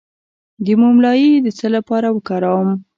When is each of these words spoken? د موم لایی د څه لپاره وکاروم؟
د 0.65 0.67
موم 0.79 0.95
لایی 1.05 1.31
د 1.45 1.47
څه 1.57 1.67
لپاره 1.75 2.07
وکاروم؟ 2.15 2.69